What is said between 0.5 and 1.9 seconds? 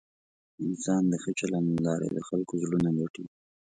انسان د ښه چلند له